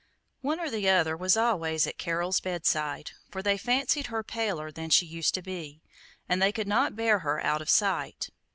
[0.41, 4.89] One or the other was always at Carol's bedside, for they fancied her paler than
[4.89, 5.83] she used to be,
[6.27, 8.31] and they could not bear her out of sight.